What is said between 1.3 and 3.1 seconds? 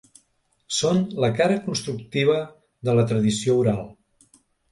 cara constructiva de la